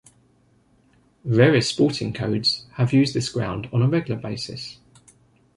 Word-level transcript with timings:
Various 1.25 1.69
sporting 1.69 2.11
codes 2.11 2.65
have 2.71 2.91
used 2.91 3.13
this 3.13 3.29
ground 3.29 3.69
on 3.71 3.83
a 3.83 3.87
regular 3.87 4.19
basis. 4.19 4.79